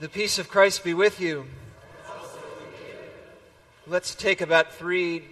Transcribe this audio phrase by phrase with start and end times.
[0.00, 1.44] The peace of Christ be with you.
[3.86, 5.26] Let's take about three,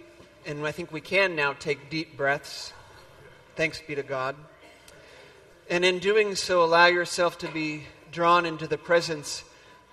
[0.45, 2.71] and I think we can now take deep breaths.
[3.55, 4.35] Thanks be to God.
[5.71, 9.43] And in doing so, allow yourself to be drawn into the presence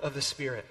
[0.02, 0.66] of the Spirit.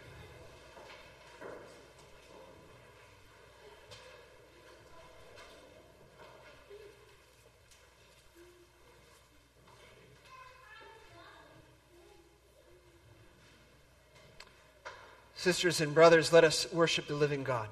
[15.45, 17.67] Sisters and brothers, let us worship the living God.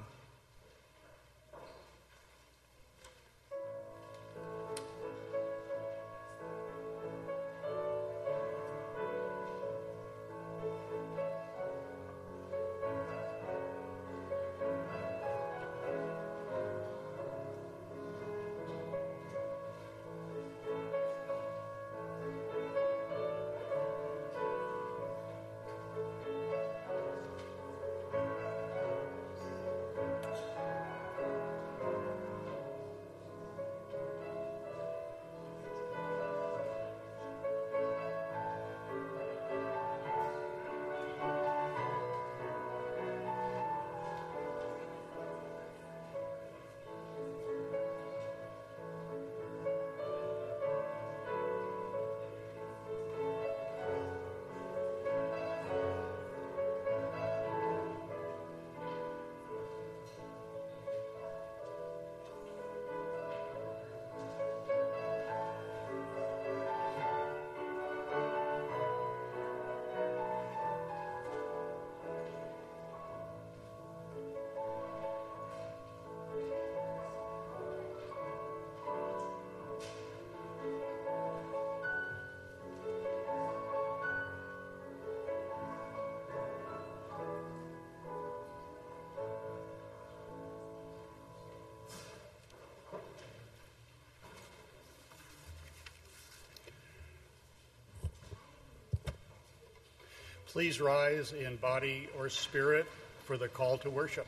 [100.54, 102.86] Please rise in body or spirit
[103.26, 104.28] for the call to worship.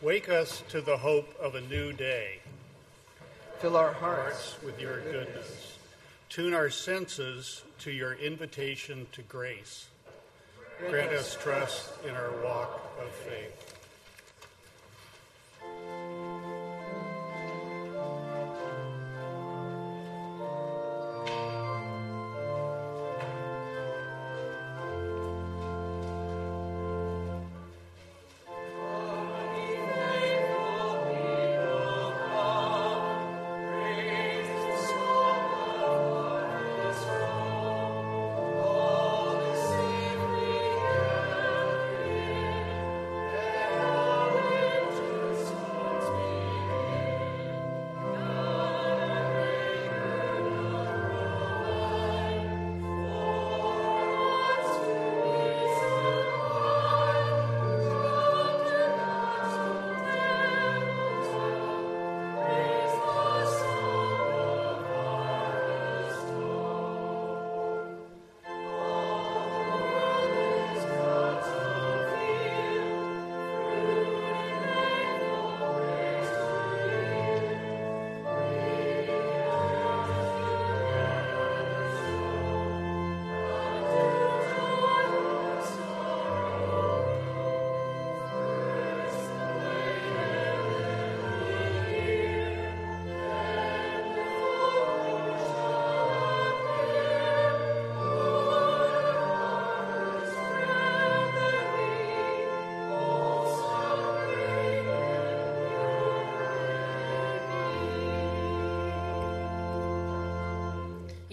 [0.00, 2.38] Wake us to the hope of a new day.
[3.58, 5.76] Fill our hearts, hearts with your goodness.
[6.30, 9.88] Tune our senses to your invitation to grace.
[10.88, 13.67] Grant us trust in our walk of faith.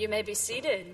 [0.06, 0.86] You may be seated.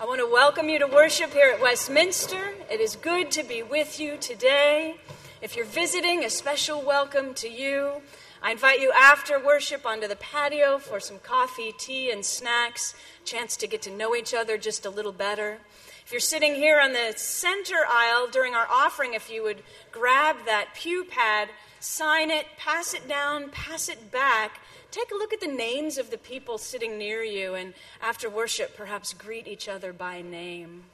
[0.00, 2.54] I want to welcome you to worship here at Westminster.
[2.68, 4.96] It is good to be with you today.
[5.40, 8.02] If you're visiting, a special welcome to you.
[8.42, 13.56] I invite you after worship onto the patio for some coffee, tea, and snacks, chance
[13.58, 15.58] to get to know each other just a little better.
[16.04, 19.62] If you're sitting here on the center aisle during our offering, if you would
[19.92, 24.58] grab that pew pad, sign it, pass it down, pass it back
[24.90, 28.76] take a look at the names of the people sitting near you, and after worship,
[28.76, 30.84] perhaps greet each other by name.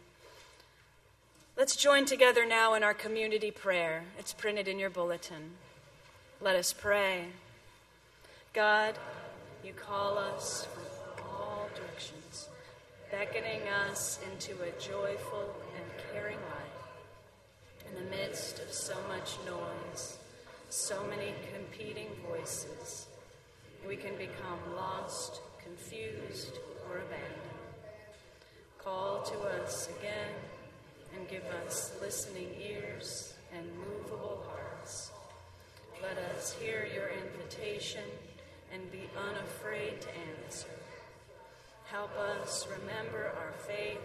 [1.56, 4.04] Let's join together now in our community prayer.
[4.18, 5.52] It's printed in your bulletin.
[6.40, 7.26] Let us pray.
[8.52, 8.94] God,
[9.64, 12.48] you call us from all directions
[13.12, 17.86] beckoning us into a joyful and caring life.
[17.86, 20.16] In the midst of so much noise,
[20.70, 23.06] so many competing voices,
[23.87, 26.58] we can become lost, confused,
[26.88, 27.43] or abandoned.
[28.79, 30.34] Call to us again
[31.17, 35.11] and give us listening ears and movable hearts.
[36.02, 38.05] Let us hear your invitation
[38.73, 40.08] and be unafraid to
[40.44, 40.69] answer.
[41.84, 44.00] Help us remember our faith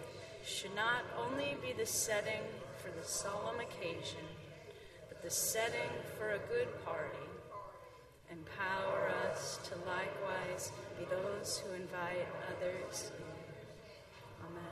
[0.46, 2.42] should not only be the setting
[2.78, 4.26] for the solemn occasion,
[5.08, 7.27] but the setting for a good party.
[8.32, 13.12] Empower us to likewise be those who invite others.
[14.42, 14.64] Amen.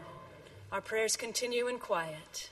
[0.71, 2.49] Our prayers continue in quiet.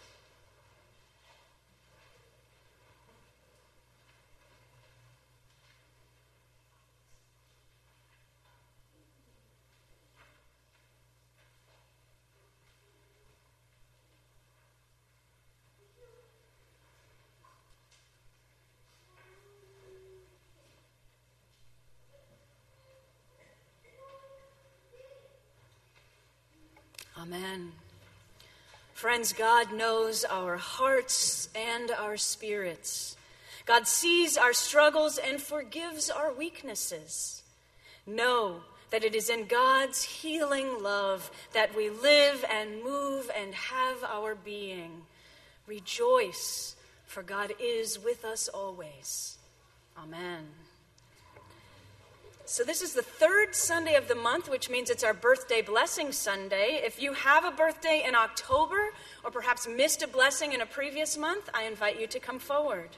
[27.33, 27.71] Amen.
[28.93, 33.17] Friends, God knows our hearts and our spirits.
[33.65, 37.41] God sees our struggles and forgives our weaknesses.
[38.05, 44.03] Know that it is in God's healing love that we live and move and have
[44.03, 45.01] our being.
[45.65, 46.75] Rejoice,
[47.07, 49.39] for God is with us always.
[49.97, 50.45] Amen.
[52.53, 56.11] So, this is the third Sunday of the month, which means it's our birthday blessing
[56.11, 56.83] Sunday.
[56.85, 61.17] If you have a birthday in October or perhaps missed a blessing in a previous
[61.17, 62.89] month, I invite you to come forward.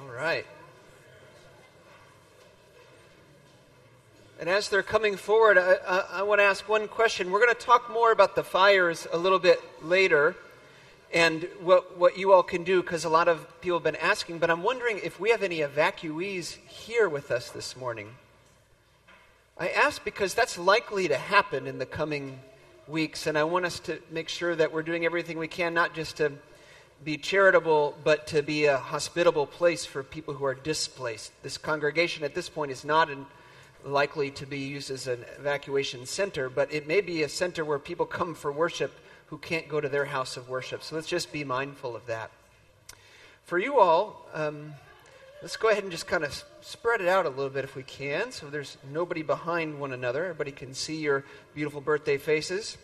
[0.00, 0.44] All right.
[4.44, 7.30] And as they're coming forward, I, I, I want to ask one question.
[7.30, 10.36] We're going to talk more about the fires a little bit later
[11.14, 14.40] and what, what you all can do because a lot of people have been asking.
[14.40, 18.16] But I'm wondering if we have any evacuees here with us this morning.
[19.56, 22.38] I ask because that's likely to happen in the coming
[22.86, 25.94] weeks, and I want us to make sure that we're doing everything we can, not
[25.94, 26.32] just to
[27.02, 31.32] be charitable, but to be a hospitable place for people who are displaced.
[31.42, 33.24] This congregation at this point is not in
[33.84, 37.78] likely to be used as an evacuation center, but it may be a center where
[37.78, 38.92] people come for worship
[39.26, 40.82] who can't go to their house of worship.
[40.82, 42.30] So let's just be mindful of that.
[43.44, 44.74] For you all, um,
[45.42, 47.82] let's go ahead and just kind of spread it out a little bit if we
[47.82, 50.24] can, so there's nobody behind one another.
[50.24, 52.78] Everybody can see your beautiful birthday faces.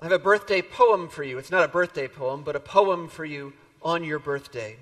[0.00, 1.38] I have a birthday poem for you.
[1.38, 3.52] It's not a birthday poem, but a poem for you
[3.82, 4.76] on your birthday.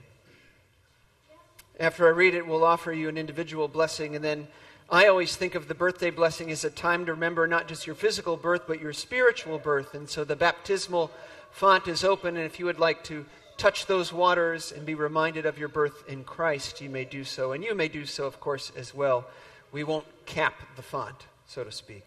[1.78, 4.16] After I read it, we'll offer you an individual blessing.
[4.16, 4.48] And then
[4.88, 7.96] I always think of the birthday blessing as a time to remember not just your
[7.96, 9.94] physical birth, but your spiritual birth.
[9.94, 11.10] And so the baptismal
[11.50, 12.36] font is open.
[12.36, 13.26] And if you would like to
[13.58, 17.52] touch those waters and be reminded of your birth in Christ, you may do so.
[17.52, 19.26] And you may do so, of course, as well.
[19.70, 22.06] We won't cap the font, so to speak.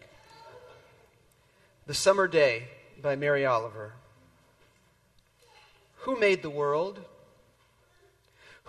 [1.86, 2.68] The Summer Day
[3.00, 3.92] by Mary Oliver.
[5.98, 7.00] Who made the world?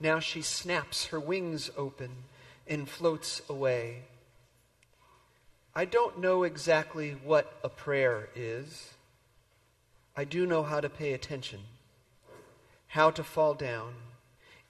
[0.00, 2.10] Now she snaps her wings open
[2.66, 4.04] and floats away.
[5.74, 8.94] I don't know exactly what a prayer is.
[10.16, 11.60] I do know how to pay attention,
[12.88, 13.94] how to fall down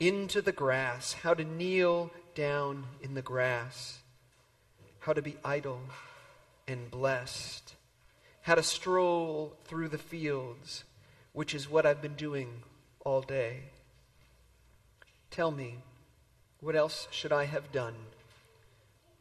[0.00, 4.00] into the grass, how to kneel down in the grass,
[5.00, 5.80] how to be idle
[6.66, 7.74] and blessed,
[8.42, 10.84] how to stroll through the fields,
[11.32, 12.62] which is what I've been doing
[13.04, 13.60] all day.
[15.30, 15.78] Tell me,
[16.60, 17.94] what else should I have done?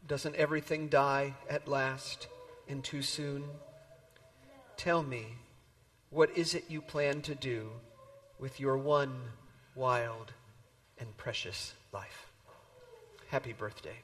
[0.07, 2.27] Doesn't everything die at last
[2.67, 3.43] and too soon?
[4.75, 5.27] Tell me,
[6.09, 7.69] what is it you plan to do
[8.39, 9.13] with your one
[9.75, 10.33] wild
[10.97, 12.31] and precious life?
[13.27, 13.97] Happy birthday.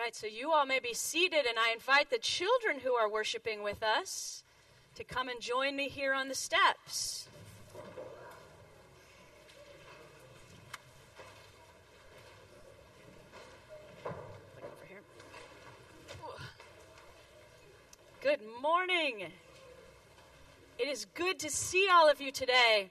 [0.00, 3.62] Right, so you all may be seated, and I invite the children who are worshiping
[3.62, 4.44] with us
[4.94, 7.28] to come and join me here on the steps.
[18.22, 19.26] Good morning.
[20.78, 22.90] It is good to see all of you today.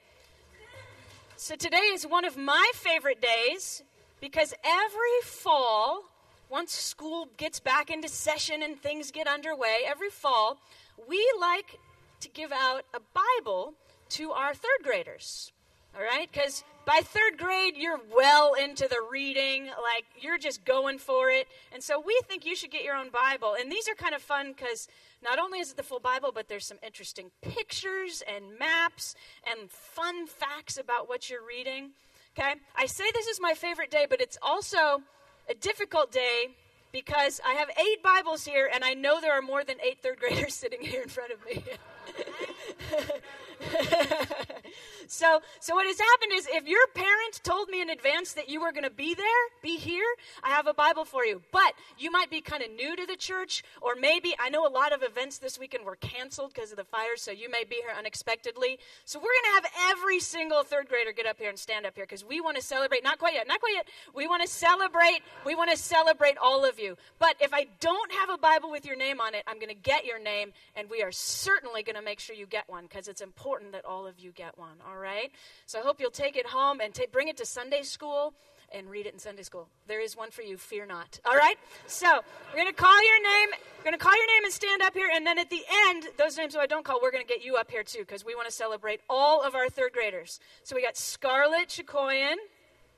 [1.37, 3.81] So, today is one of my favorite days
[4.21, 6.03] because every fall,
[6.49, 10.59] once school gets back into session and things get underway, every fall,
[11.07, 11.77] we like
[12.21, 13.73] to give out a Bible
[14.09, 15.51] to our third graders.
[15.95, 16.29] All right?
[16.31, 21.47] Because by third grade, you're well into the reading, like you're just going for it.
[21.71, 23.55] And so we think you should get your own Bible.
[23.59, 24.87] And these are kind of fun because
[25.23, 29.15] not only is it the full Bible, but there's some interesting pictures and maps
[29.49, 31.91] and fun facts about what you're reading.
[32.37, 32.55] Okay?
[32.75, 35.01] I say this is my favorite day, but it's also
[35.49, 36.55] a difficult day
[36.91, 40.19] because I have eight Bibles here, and I know there are more than eight third
[40.19, 41.63] graders sitting here in front of me.
[45.07, 48.61] so, so what has happened is if your parent told me in advance that you
[48.61, 49.25] were going to be there,
[49.61, 50.05] be here,
[50.43, 51.41] I have a Bible for you.
[51.51, 54.69] But you might be kind of new to the church, or maybe I know a
[54.69, 57.75] lot of events this weekend were canceled because of the fire, so you may be
[57.75, 58.79] here unexpectedly.
[59.05, 61.95] So we're going to have every single third grader get up here and stand up
[61.95, 63.03] here because we want to celebrate.
[63.03, 63.87] Not quite yet, not quite yet.
[64.13, 65.19] We want to celebrate.
[65.45, 66.97] We want to celebrate all of you.
[67.19, 69.73] But if I don't have a Bible with your name on it, I'm going to
[69.73, 73.07] get your name, and we are certainly going to make sure you get one because
[73.07, 75.31] it's important that all of you get one, all right?
[75.65, 78.33] So I hope you'll take it home and bring it to Sunday school
[78.71, 79.67] and read it in Sunday school.
[79.87, 81.19] There is one for you, fear not.
[81.25, 81.57] All right?
[81.87, 82.21] So
[82.53, 83.49] we're to call your name.
[83.83, 85.09] We're to call your name and stand up here.
[85.13, 87.55] And then at the end, those names who I don't call, we're to get you
[87.55, 90.39] up here too because we want to celebrate all of our third graders.
[90.63, 92.35] So we got Scarlett Chakoyan.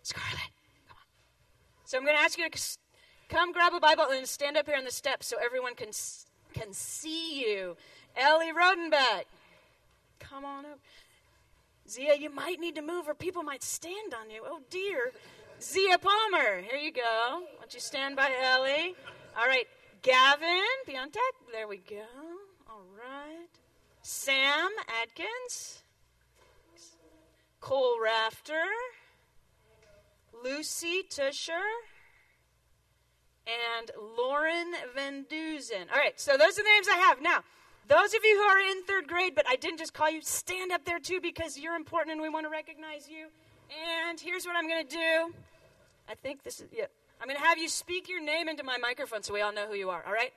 [0.04, 0.52] Scarlett,
[0.88, 1.06] come on.
[1.86, 2.78] So I'm to ask you to
[3.30, 5.90] come grab a Bible and stand up here on the steps so everyone can,
[6.54, 7.78] can see you.
[8.16, 9.24] Ellie Rodenbeck.
[10.30, 10.80] Come on up.
[11.90, 14.44] Zia, you might need to move or people might stand on you.
[14.46, 15.12] Oh, dear.
[15.62, 17.02] Zia Palmer, here you go.
[17.02, 18.96] Why don't you stand by Ellie?
[19.38, 19.68] All right.
[20.02, 22.06] Gavin Piontek, there we go.
[22.70, 23.48] All right.
[24.02, 24.70] Sam
[25.02, 25.84] Adkins.
[27.60, 28.64] Cole Rafter.
[30.44, 31.54] Lucy Tusher.
[33.46, 35.26] And Lauren Van.
[35.32, 37.22] All right, so those are the names I have.
[37.22, 37.44] Now,
[37.92, 40.72] those of you who are in third grade, but I didn't just call you, stand
[40.72, 43.28] up there too because you're important and we want to recognize you.
[44.08, 45.34] And here's what I'm going to do.
[46.08, 46.86] I think this is, yeah.
[47.20, 49.68] I'm going to have you speak your name into my microphone so we all know
[49.68, 50.32] who you are, all right?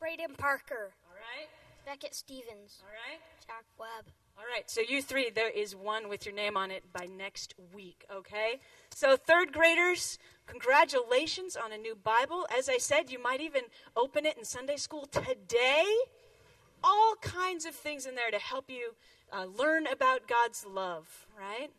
[0.00, 0.92] Braden Parker.
[1.08, 1.48] All right.
[1.86, 2.82] Beckett Stevens.
[2.82, 3.20] All right.
[3.46, 4.12] Jack Webb.
[4.38, 7.54] All right, so you three, there is one with your name on it by next
[7.74, 8.60] week, okay?
[8.90, 12.46] So, third graders, congratulations on a new Bible.
[12.56, 15.84] As I said, you might even open it in Sunday school today
[16.84, 18.94] all kinds of things in there to help you
[19.32, 21.70] uh, learn about God's love, right?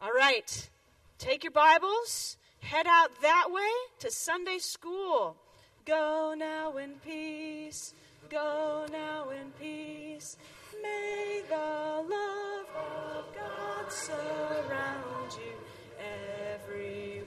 [0.00, 0.70] All right,
[1.18, 5.36] take your Bibles, head out that way to Sunday school.
[5.84, 7.94] Go now in peace,
[8.28, 10.36] go now in peace.
[10.82, 15.54] May the love of God surround you
[15.98, 17.17] everywhere,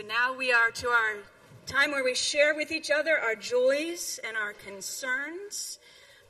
[0.00, 1.16] So now we are to our
[1.66, 5.78] time where we share with each other our joys and our concerns.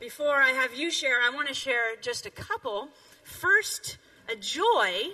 [0.00, 2.88] Before I have you share, I want to share just a couple.
[3.22, 3.98] First,
[4.28, 5.10] a joy.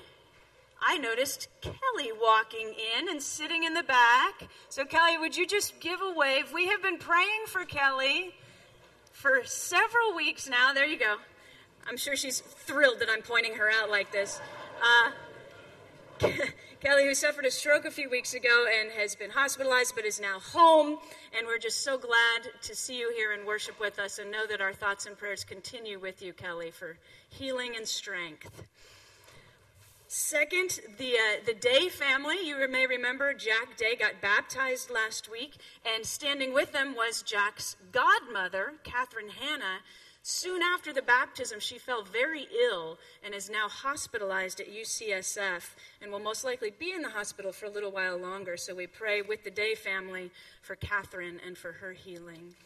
[0.80, 4.48] I noticed Kelly walking in and sitting in the back.
[4.70, 6.50] So, Kelly, would you just give a wave?
[6.54, 8.32] We have been praying for Kelly
[9.12, 10.72] for several weeks now.
[10.72, 11.16] There you go.
[11.86, 14.40] I'm sure she's thrilled that I'm pointing her out like this.
[16.22, 16.28] Uh,
[16.80, 20.20] Kelly, who suffered a stroke a few weeks ago and has been hospitalized but is
[20.20, 20.98] now home.
[21.36, 24.46] And we're just so glad to see you here and worship with us and know
[24.46, 26.98] that our thoughts and prayers continue with you, Kelly, for
[27.30, 28.62] healing and strength.
[30.06, 32.36] Second, the, uh, the Day family.
[32.46, 37.76] You may remember Jack Day got baptized last week, and standing with them was Jack's
[37.90, 39.80] godmother, Catherine Hanna,
[40.28, 45.62] Soon after the baptism, she fell very ill and is now hospitalized at UCSF
[46.02, 48.56] and will most likely be in the hospital for a little while longer.
[48.56, 52.56] So we pray with the Day family for Catherine and for her healing.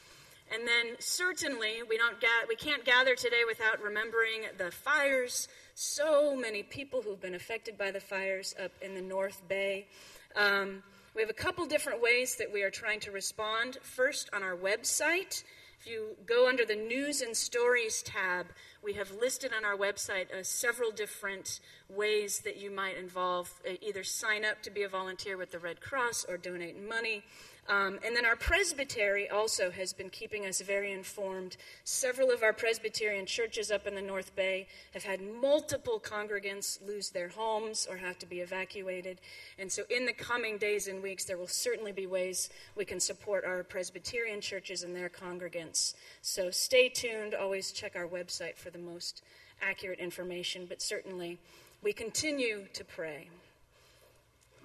[0.50, 5.47] And then certainly we don't ga- we can't gather today without remembering the fires.
[5.75, 9.87] So many people who've been affected by the fires up in the North Bay.
[10.35, 10.83] Um,
[11.14, 13.76] we have a couple different ways that we are trying to respond.
[13.83, 15.43] First, on our website,
[15.80, 18.49] if you go under the News and Stories tab,
[18.82, 21.60] We have listed on our website uh, several different
[21.90, 25.58] ways that you might involve, uh, either sign up to be a volunteer with the
[25.58, 27.22] Red Cross or donate money.
[27.70, 31.56] Um, and then our presbytery also has been keeping us very informed.
[31.84, 37.10] Several of our Presbyterian churches up in the North Bay have had multiple congregants lose
[37.10, 39.20] their homes or have to be evacuated.
[39.56, 42.98] And so, in the coming days and weeks, there will certainly be ways we can
[42.98, 45.94] support our Presbyterian churches and their congregants.
[46.22, 47.34] So, stay tuned.
[47.34, 49.22] Always check our website for the most
[49.62, 51.38] accurate information, but certainly
[51.84, 53.28] we continue to pray.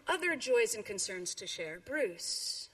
[0.08, 1.80] Other joys and concerns to share.
[1.86, 2.70] Bruce.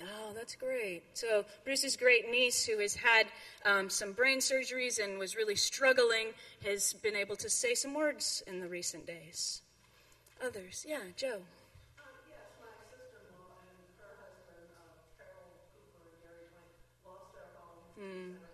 [0.00, 1.02] Oh, that's great.
[1.14, 3.26] So, Bruce's great niece, who has had
[3.64, 6.28] um, some brain surgeries and was really struggling,
[6.64, 9.62] has been able to say some words in the recent days.
[10.44, 11.42] Others, yeah, Joe.
[17.98, 18.47] Mm.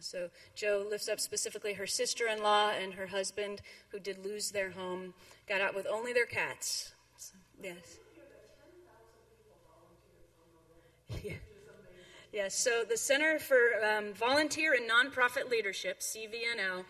[0.00, 4.50] So Joe lifts up specifically her sister in law and her husband, who did lose
[4.50, 5.14] their home,
[5.48, 6.92] got out with only their cats.
[7.16, 7.98] So, yes.
[11.22, 11.34] Yeah.
[12.30, 16.84] Yes, so the Center for um, Volunteer and Nonprofit Leadership, CVNL,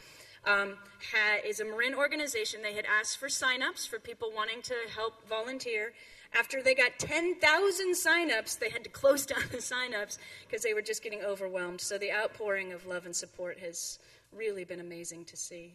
[0.44, 0.76] um,
[1.12, 2.60] ha- is a Marin organization.
[2.60, 5.92] They had asked for signups for people wanting to help volunteer.
[6.34, 10.82] After they got 10,000 signups, they had to close down the signups because they were
[10.82, 11.80] just getting overwhelmed.
[11.80, 13.98] So the outpouring of love and support has
[14.32, 15.72] really been amazing to see.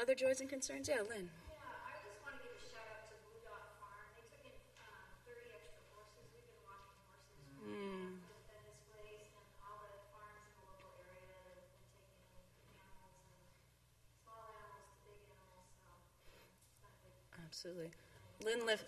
[0.00, 0.88] Other joys and concerns?
[0.88, 1.28] Yeah, Lynn.
[17.48, 17.90] Absolutely.
[18.44, 18.84] Lynn, lift,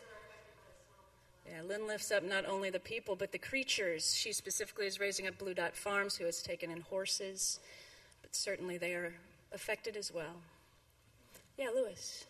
[1.51, 4.15] yeah, Lynn lifts up not only the people, but the creatures.
[4.15, 7.59] She specifically is raising up Blue Dot Farms, who has taken in horses,
[8.23, 9.13] but certainly they are
[9.53, 10.37] affected as well.
[11.59, 12.25] Yeah, Lewis.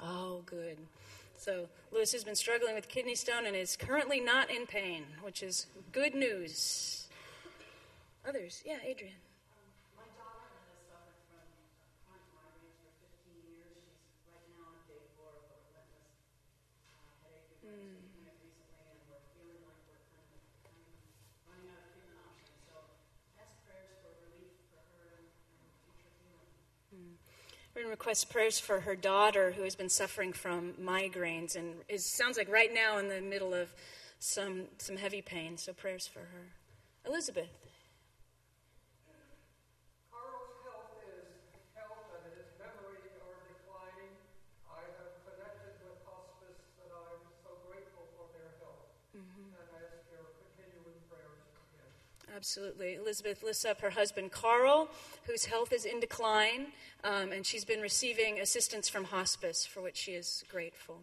[0.00, 0.78] Oh, good.
[1.44, 5.42] So Lewis has been struggling with kidney stone and is currently not in pain, which
[5.42, 7.06] is good news.
[8.26, 9.12] Others, yeah, Adrian.
[27.74, 31.74] We're going to request prayers for her daughter who has been suffering from migraines and
[31.88, 33.74] is, sounds like right now in the middle of
[34.20, 35.56] some, some heavy pain.
[35.56, 36.52] So prayers for her.
[37.04, 37.48] Elizabeth.
[52.34, 52.94] Absolutely.
[52.94, 54.88] Elizabeth lifts up her husband, Carl,
[55.26, 56.66] whose health is in decline,
[57.04, 60.96] um, and she's been receiving assistance from hospice, for which she is grateful.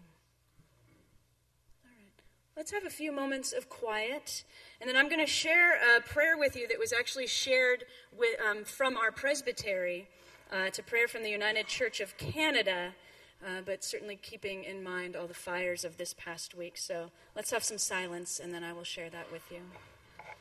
[1.84, 2.22] All right.
[2.58, 4.44] Let's have a few moments of quiet,
[4.82, 7.86] and then I'm going to share a prayer with you that was actually shared
[8.18, 10.08] with, um, from our presbytery.
[10.52, 12.94] Uh, to prayer from the United Church of Canada,
[13.42, 16.78] uh, but certainly keeping in mind all the fires of this past week.
[16.78, 19.62] So let's have some silence, and then I will share that with you.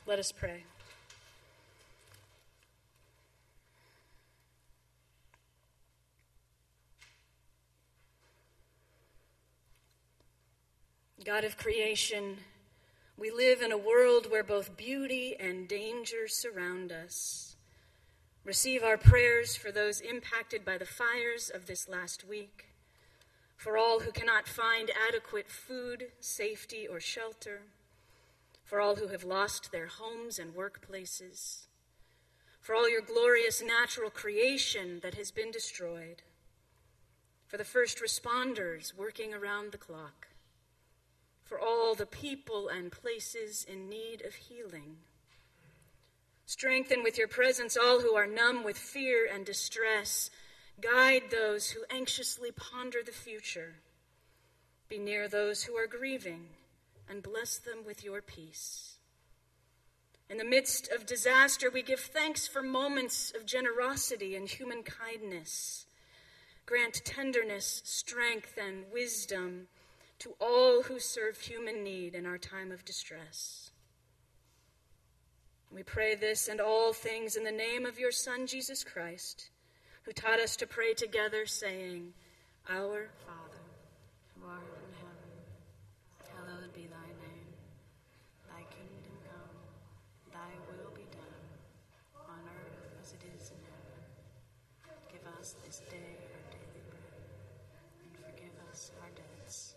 [0.08, 0.64] Let us pray.
[11.24, 12.38] God of creation,
[13.18, 17.56] we live in a world where both beauty and danger surround us.
[18.42, 22.68] Receive our prayers for those impacted by the fires of this last week,
[23.54, 27.60] for all who cannot find adequate food, safety, or shelter,
[28.64, 31.66] for all who have lost their homes and workplaces,
[32.62, 36.22] for all your glorious natural creation that has been destroyed,
[37.46, 40.29] for the first responders working around the clock
[41.50, 44.98] for all the people and places in need of healing.
[46.46, 50.30] Strengthen with your presence all who are numb with fear and distress.
[50.80, 53.74] Guide those who anxiously ponder the future.
[54.88, 56.46] Be near those who are grieving
[57.08, 58.94] and bless them with your peace.
[60.28, 65.86] In the midst of disaster, we give thanks for moments of generosity and human kindness.
[66.64, 69.66] Grant tenderness, strength, and wisdom
[70.20, 73.70] to all who serve human need in our time of distress.
[75.72, 79.50] We pray this and all things in the name of your Son, Jesus Christ,
[80.02, 82.12] who taught us to pray together, saying,
[82.68, 83.64] Our Father,
[84.34, 85.30] who art in heaven,
[86.34, 87.54] hallowed be thy name.
[88.50, 94.02] Thy kingdom come, thy will be done, on earth as it is in heaven.
[95.12, 97.24] Give us this day our daily bread,
[98.02, 99.76] and forgive us our debts,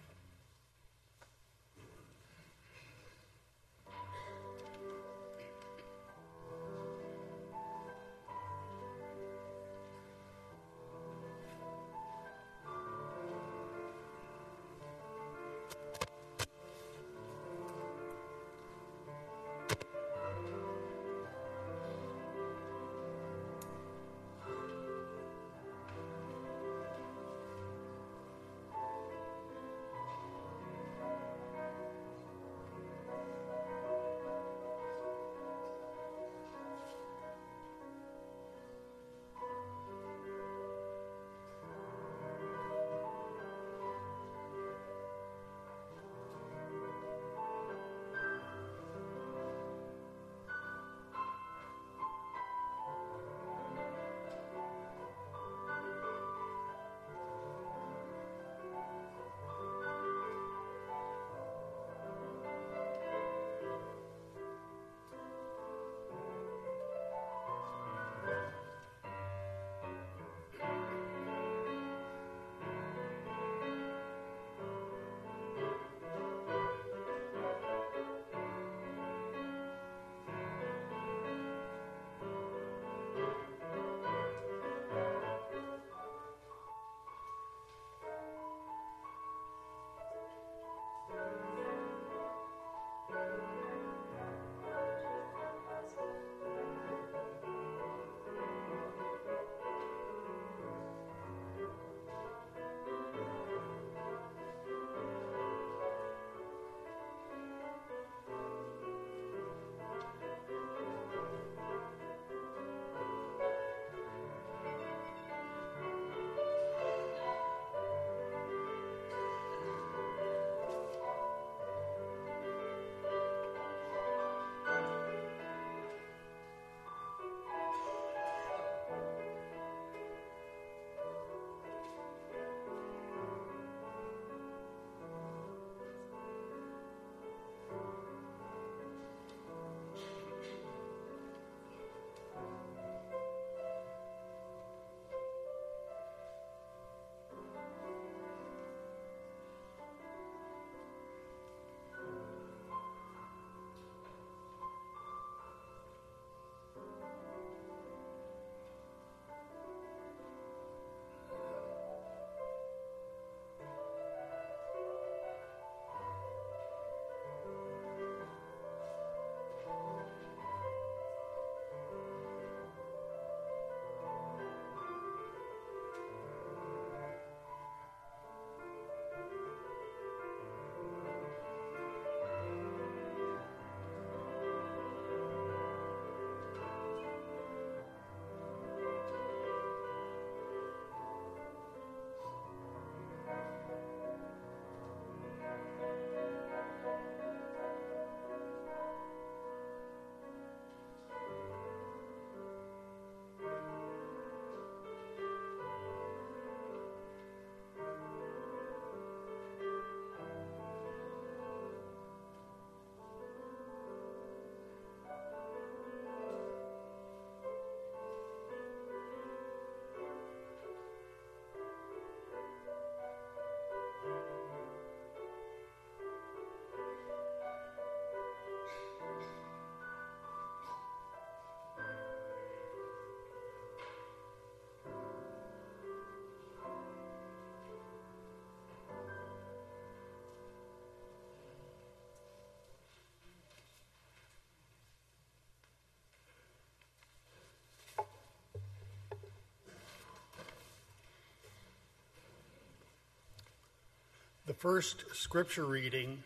[254.51, 256.21] The first scripture reading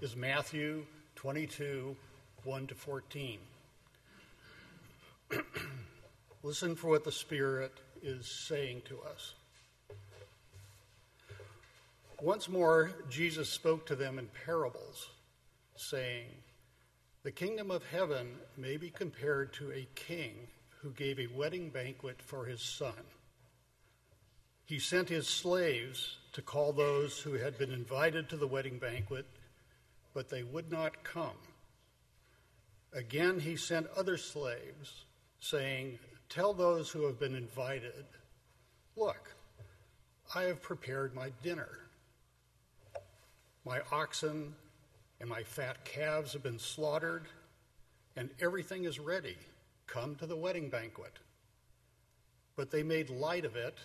[0.00, 1.96] is Matthew 22
[2.44, 3.38] 1 to 14.
[6.44, 9.34] Listen for what the Spirit is saying to us.
[12.22, 15.08] Once more, Jesus spoke to them in parables,
[15.74, 16.28] saying,
[17.24, 20.46] The kingdom of heaven may be compared to a king
[20.80, 22.92] who gave a wedding banquet for his son.
[24.66, 29.26] He sent his slaves to call those who had been invited to the wedding banquet,
[30.14, 31.36] but they would not come.
[32.92, 35.04] Again, he sent other slaves,
[35.38, 35.98] saying,
[36.30, 38.06] Tell those who have been invited,
[38.96, 39.34] Look,
[40.34, 41.80] I have prepared my dinner.
[43.66, 44.54] My oxen
[45.20, 47.26] and my fat calves have been slaughtered,
[48.16, 49.36] and everything is ready.
[49.86, 51.12] Come to the wedding banquet.
[52.56, 53.78] But they made light of it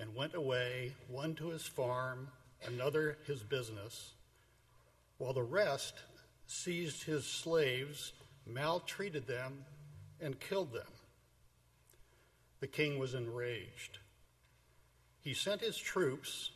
[0.00, 2.28] and went away, one to his farm,
[2.66, 4.14] another his business,
[5.18, 5.94] while the rest
[6.46, 8.14] seized his slaves,
[8.46, 9.64] maltreated them,
[10.20, 10.88] and killed them.
[12.60, 13.98] The king was enraged.
[15.20, 16.50] He sent his troops,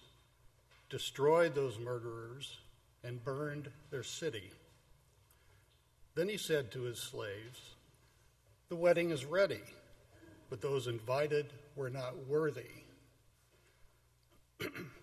[0.88, 2.58] destroyed those murderers,
[3.02, 4.50] and burned their city.
[6.14, 7.74] Then he said to his slaves,
[8.70, 9.60] The wedding is ready,
[10.48, 12.83] but those invited were not worthy.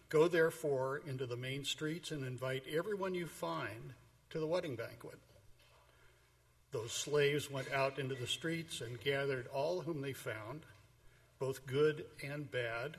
[0.10, 3.94] Go therefore into the main streets and invite everyone you find
[4.30, 5.20] to the wedding banquet.
[6.72, 10.62] Those slaves went out into the streets and gathered all whom they found,
[11.40, 12.98] both good and bad,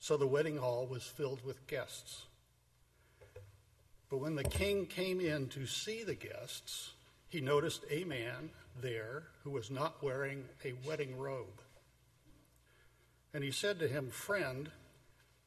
[0.00, 2.24] so the wedding hall was filled with guests.
[4.08, 6.92] But when the king came in to see the guests,
[7.28, 11.60] he noticed a man there who was not wearing a wedding robe.
[13.32, 14.68] And he said to him, Friend,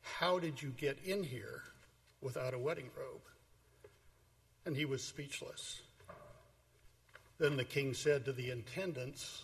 [0.03, 1.63] how did you get in here
[2.21, 3.21] without a wedding robe?
[4.65, 5.81] And he was speechless.
[7.39, 9.43] Then the king said to the attendants,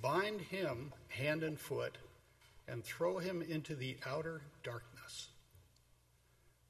[0.00, 1.96] Bind him hand and foot
[2.68, 5.28] and throw him into the outer darkness,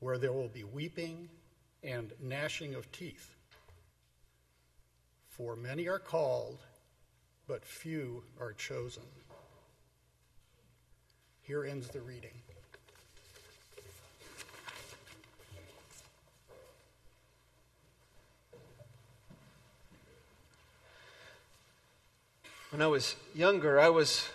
[0.01, 1.29] where there will be weeping
[1.83, 3.35] and gnashing of teeth.
[5.29, 6.59] For many are called,
[7.47, 9.03] but few are chosen.
[11.43, 12.35] Here ends the reading.
[22.73, 24.27] When I was younger, I was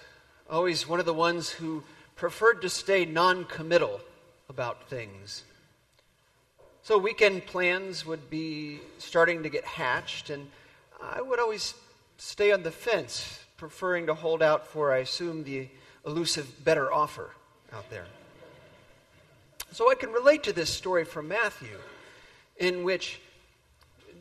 [0.47, 1.83] always one of the ones who
[2.15, 3.99] preferred to stay non committal
[4.47, 5.43] about things.
[6.83, 10.51] So weekend plans would be starting to get hatched, and
[11.01, 11.73] I would always
[12.19, 15.67] stay on the fence, preferring to hold out for, I assume, the
[16.05, 17.31] elusive better offer
[17.73, 18.05] out there.
[19.71, 21.79] So I can relate to this story from Matthew,
[22.57, 23.19] in which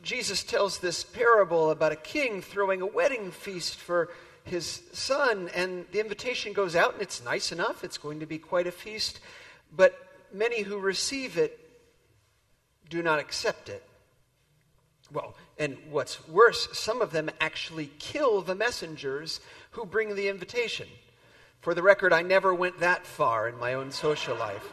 [0.06, 4.08] Jesus tells this parable about a king throwing a wedding feast for
[4.44, 7.82] his son, and the invitation goes out, and it's nice enough.
[7.82, 9.18] It's going to be quite a feast.
[9.74, 9.98] But
[10.32, 11.58] many who receive it
[12.88, 13.82] do not accept it.
[15.12, 19.40] Well, and what's worse, some of them actually kill the messengers
[19.72, 20.86] who bring the invitation.
[21.62, 24.72] For the record, I never went that far in my own social life.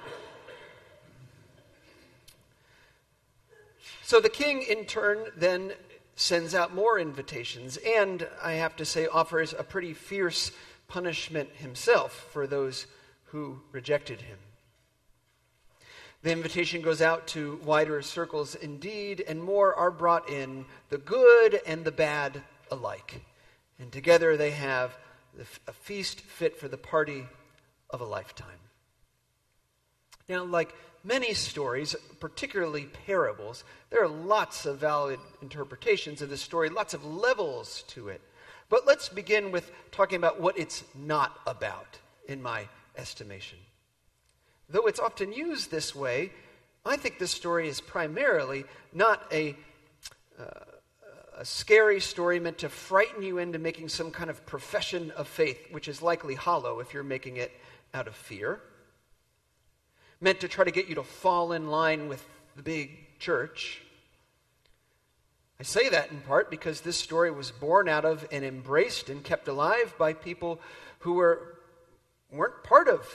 [4.14, 5.74] So the king, in turn, then
[6.16, 10.52] sends out more invitations, and I have to say, offers a pretty fierce
[10.88, 12.86] punishment himself for those
[13.24, 14.38] who rejected him.
[16.22, 21.60] The invitation goes out to wider circles indeed, and more are brought in, the good
[21.66, 23.26] and the bad alike.
[23.80, 24.96] And together they have
[25.68, 27.26] a feast fit for the party
[27.90, 28.60] of a lifetime.
[30.30, 36.70] Now, like many stories, particularly parables, there are lots of valid interpretations of this story,
[36.70, 38.22] lots of levels to it.
[38.70, 43.60] But let's begin with talking about what it's not about, in my estimation.
[44.70, 46.32] Though it's often used this way,
[46.86, 49.56] I think this story is primarily not a,
[50.40, 50.44] uh,
[51.38, 55.60] a scary story meant to frighten you into making some kind of profession of faith,
[55.72, 57.52] which is likely hollow if you're making it
[57.94, 58.62] out of fear
[60.24, 63.82] meant to try to get you to fall in line with the big church.
[65.60, 69.24] I say that in part because this story was born out of and embraced and
[69.24, 70.60] kept alive by people
[71.00, 71.58] who were,
[72.32, 73.06] weren't part of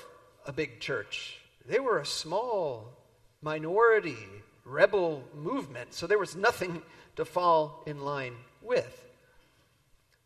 [0.47, 1.41] a big church.
[1.67, 2.97] They were a small
[3.43, 4.17] minority
[4.65, 6.83] rebel movement, so there was nothing
[7.17, 9.07] to fall in line with.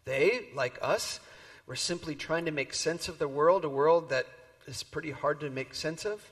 [0.04, 1.20] They, like us,
[1.66, 4.26] were simply trying to make sense of the world, a world that
[4.66, 6.31] is pretty hard to make sense of.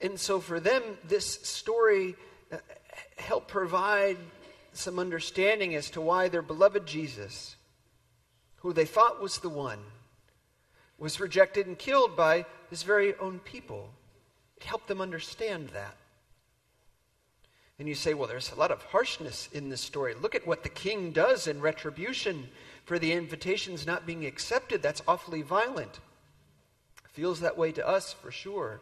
[0.00, 2.16] And so for them, this story
[2.50, 2.56] uh,
[3.18, 4.16] helped provide
[4.72, 7.56] some understanding as to why their beloved Jesus,
[8.56, 9.80] who they thought was the one,
[10.98, 13.90] was rejected and killed by his very own people.
[14.56, 15.96] It helped them understand that.
[17.78, 20.14] And you say, well, there's a lot of harshness in this story.
[20.14, 22.48] Look at what the king does in retribution
[22.84, 24.82] for the invitations not being accepted.
[24.82, 25.98] That's awfully violent.
[27.08, 28.80] Feels that way to us, for sure.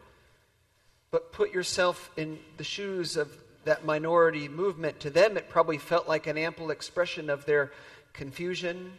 [1.11, 3.29] But put yourself in the shoes of
[3.65, 4.99] that minority movement.
[5.01, 7.71] To them, it probably felt like an ample expression of their
[8.13, 8.91] confusion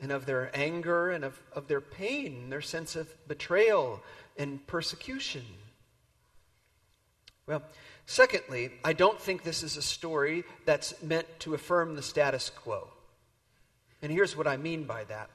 [0.00, 4.00] and of their anger and of, of their pain, their sense of betrayal
[4.36, 5.44] and persecution.
[7.46, 7.62] Well,
[8.06, 12.88] Secondly, I don't think this is a story that's meant to affirm the status quo.
[14.00, 15.30] And here's what I mean by that.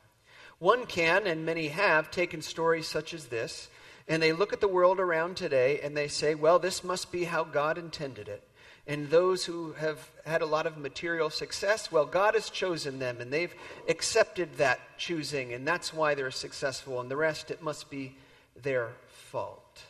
[0.60, 3.70] One can, and many have, taken stories such as this,
[4.08, 7.26] and they look at the world around today and they say, well, this must be
[7.26, 8.44] how God intended it.
[8.88, 13.20] And those who have had a lot of material success, well, God has chosen them
[13.20, 13.54] and they've
[13.90, 17.02] accepted that choosing, and that's why they're successful.
[17.02, 18.16] And the rest, it must be
[18.56, 19.82] their fault.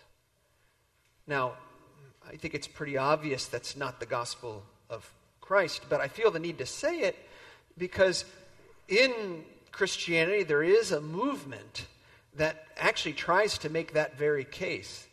[1.28, 1.54] Now,
[2.28, 5.10] I think it's pretty obvious that's not the gospel of
[5.42, 7.16] Christ, but I feel the need to say it
[7.78, 8.26] because
[8.88, 11.86] in Christianity there is a movement
[12.38, 15.08] that actually tries to make that very case.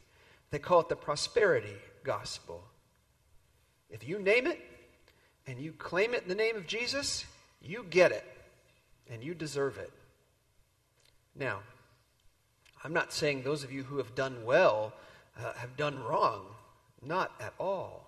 [0.51, 2.63] They call it the prosperity gospel.
[3.91, 4.61] If you name it
[5.47, 7.25] and you claim it in the name of Jesus,
[7.61, 8.25] you get it
[9.11, 9.91] and you deserve it.
[11.35, 11.61] Now,
[12.83, 14.93] I'm not saying those of you who have done well
[15.39, 16.43] uh, have done wrong.
[17.03, 18.07] Not at all.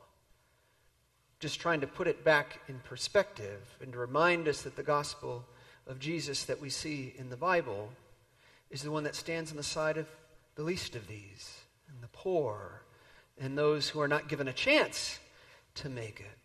[1.41, 5.45] Just trying to put it back in perspective and to remind us that the gospel
[5.87, 7.91] of Jesus that we see in the Bible
[8.71, 10.07] is the one that stands on the side of
[10.55, 12.83] the least of these, and the poor,
[13.39, 15.19] and those who are not given a chance
[15.75, 16.39] to make it.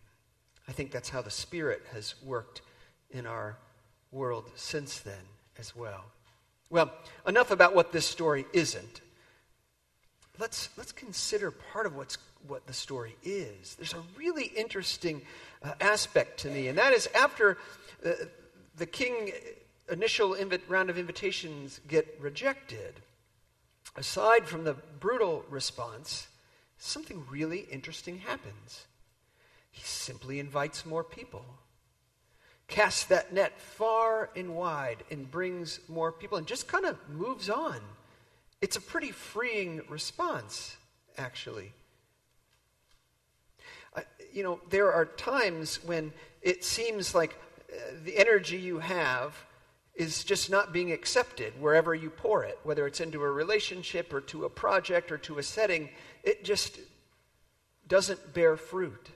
[0.67, 2.61] I think that's how the Spirit has worked
[3.09, 3.57] in our
[4.11, 5.23] world since then
[5.57, 6.05] as well.
[6.69, 6.91] Well,
[7.27, 9.01] enough about what this story isn't.
[10.39, 13.75] Let's, let's consider part of what's what the story is.
[13.75, 15.21] There's a really interesting
[15.63, 17.57] uh, aspect to me, and that is after
[18.05, 18.11] uh,
[18.77, 19.31] the king
[19.89, 23.01] initial inv- round of invitations get rejected,
[23.95, 26.27] aside from the brutal response,
[26.77, 28.85] something really interesting happens.
[29.71, 31.45] He simply invites more people,
[32.67, 37.49] casts that net far and wide, and brings more people, and just kind of moves
[37.49, 37.79] on.
[38.61, 40.75] It's a pretty freeing response,
[41.17, 41.73] actually
[44.33, 47.35] you know, there are times when it seems like
[47.71, 49.35] uh, the energy you have
[50.01, 54.19] is just not being accepted wherever you pour it, whether it's into a relationship or
[54.21, 55.89] to a project or to a setting.
[56.23, 56.79] It just
[57.87, 59.11] doesn't bear fruit.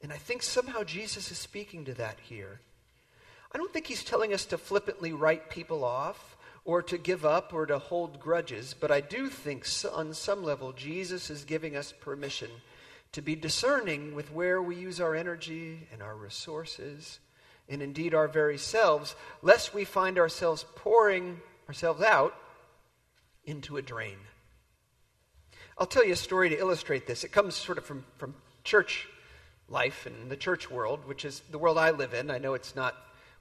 [0.00, 2.60] And I think somehow Jesus is speaking to that here.
[3.52, 7.52] I don't think he's telling us to flippantly write people off or to give up
[7.52, 11.92] or to hold grudges, but I do think on some level Jesus is giving us
[11.92, 12.50] permission
[13.10, 17.18] to be discerning with where we use our energy and our resources,
[17.68, 22.34] and indeed our very selves, lest we find ourselves pouring ourselves out
[23.44, 24.16] into a drain.
[25.78, 27.24] I'll tell you a story to illustrate this.
[27.24, 29.08] It comes sort of from, from church
[29.68, 32.30] life and the church world, which is the world I live in.
[32.30, 32.94] I know it's not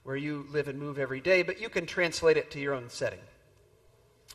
[0.03, 2.89] where you live and move every day, but you can translate it to your own
[2.89, 3.19] setting.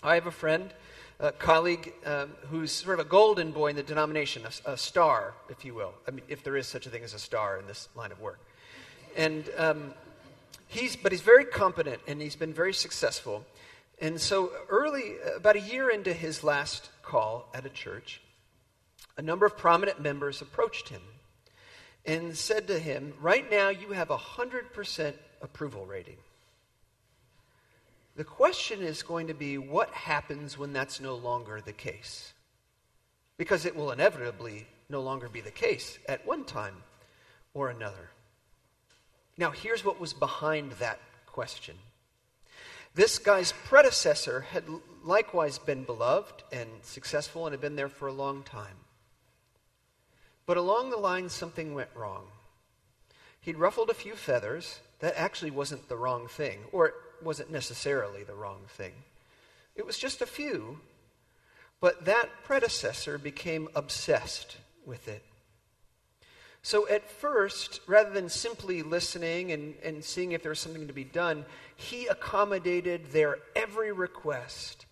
[0.02, 0.72] I have a friend
[1.20, 5.34] a colleague um, who's sort of a golden boy in the denomination, a, a, star,
[5.48, 5.92] if you will.
[6.06, 8.20] I mean, if there is such a thing as a star in this line of
[8.20, 8.38] work.
[9.16, 9.94] And um,
[10.66, 13.44] he's, but he's very competent and he's been very successful.
[14.00, 18.20] And so, early, about a year into his last call at a church,
[19.16, 21.02] a number of prominent members approached him
[22.06, 26.16] and said to him, Right now, you have a 100% approval rating.
[28.16, 32.32] The question is going to be what happens when that's no longer the case?
[33.36, 36.74] Because it will inevitably no longer be the case at one time
[37.54, 38.10] or another.
[39.38, 41.76] Now, here's what was behind that question.
[42.94, 44.64] This guy's predecessor had
[45.04, 48.74] likewise been beloved and successful and had been there for a long time.
[50.44, 52.24] But along the line, something went wrong.
[53.40, 54.80] He'd ruffled a few feathers.
[54.98, 58.92] That actually wasn't the wrong thing, or it wasn't necessarily the wrong thing.
[59.76, 60.80] It was just a few,
[61.80, 65.22] but that predecessor became obsessed with it.
[66.62, 70.92] So at first, rather than simply listening and, and seeing if there was something to
[70.92, 71.44] be done,
[71.76, 74.86] he accommodated their every request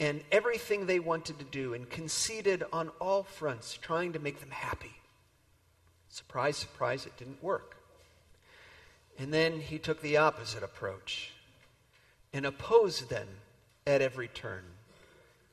[0.00, 4.50] and everything they wanted to do and conceded on all fronts, trying to make them
[4.50, 4.94] happy.
[6.08, 7.76] Surprise, surprise, it didn't work.
[9.18, 11.32] And then he took the opposite approach
[12.32, 13.28] and opposed them
[13.86, 14.64] at every turn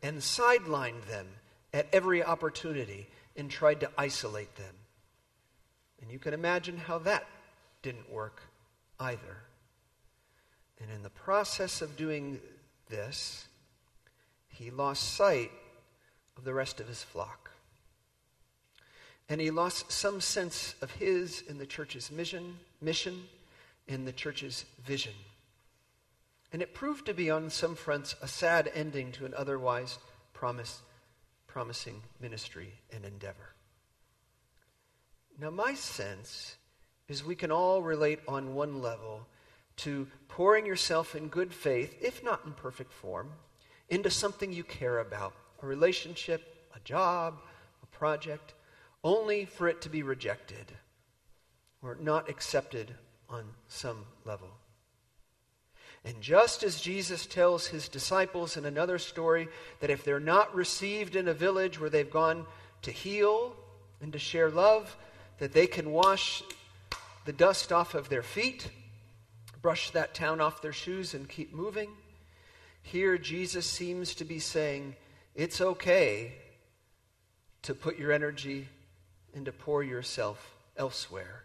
[0.02, 1.28] and sidelined them
[1.74, 3.08] at every opportunity
[3.38, 4.74] and tried to isolate them.
[6.02, 7.26] And you can imagine how that
[7.82, 8.42] didn't work
[9.00, 9.38] either.
[10.82, 12.40] And in the process of doing
[12.90, 13.48] this,
[14.48, 15.52] he lost sight
[16.38, 17.52] of the rest of his flock.
[19.28, 23.24] And he lost some sense of his in the church's mission, mission
[23.88, 25.14] in the church's vision.
[26.52, 30.00] And it proved to be, on some fronts, a sad ending to an otherwise
[30.34, 30.82] promise,
[31.46, 33.54] promising ministry and endeavor.
[35.42, 36.56] Now, my sense
[37.08, 39.26] is we can all relate on one level
[39.78, 43.32] to pouring yourself in good faith, if not in perfect form,
[43.88, 45.34] into something you care about
[45.64, 47.40] a relationship, a job,
[47.82, 48.54] a project,
[49.04, 50.74] only for it to be rejected
[51.82, 52.94] or not accepted
[53.30, 54.50] on some level.
[56.04, 59.48] And just as Jesus tells his disciples in another story
[59.80, 62.46] that if they're not received in a village where they've gone
[62.82, 63.56] to heal
[64.02, 64.98] and to share love,
[65.40, 66.44] that they can wash
[67.26, 68.70] the dust off of their feet,
[69.62, 71.90] brush that town off their shoes, and keep moving.
[72.82, 74.96] Here, Jesus seems to be saying
[75.36, 76.34] it's okay
[77.64, 78.68] to put your energy
[79.34, 81.44] and to pour yourself elsewhere,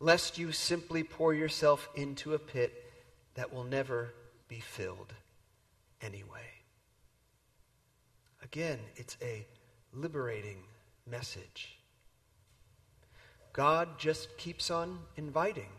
[0.00, 2.92] lest you simply pour yourself into a pit
[3.34, 4.14] that will never
[4.48, 5.12] be filled
[6.00, 6.40] anyway.
[8.42, 9.46] Again, it's a
[9.92, 10.58] liberating
[11.06, 11.73] message.
[13.54, 15.70] God just keeps on inviting.